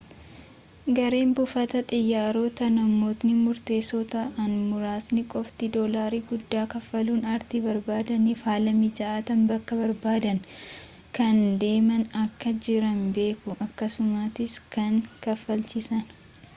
[0.97, 9.45] gareen buufata xiyyaarotaa namootni murteessoo ta'an muraasni qofti dolaarii guddaa kaffaluun ariitii barbaadaniifi haala mijaatan
[9.51, 10.39] bakka barbaadan
[11.19, 14.93] kan deeman akka jiran beeku akkasumattis kan
[15.27, 16.05] kaafalchiisan